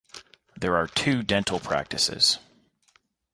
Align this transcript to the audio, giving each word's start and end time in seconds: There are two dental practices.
There 0.57 0.75
are 0.77 0.87
two 0.87 1.21
dental 1.21 1.59
practices. 1.59 2.39